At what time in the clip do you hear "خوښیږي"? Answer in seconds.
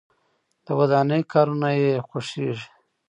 2.07-2.67